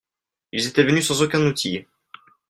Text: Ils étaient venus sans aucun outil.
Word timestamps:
Ils 0.51 0.65
étaient 0.65 0.81
venus 0.83 1.05
sans 1.05 1.21
aucun 1.21 1.45
outil. 1.45 1.85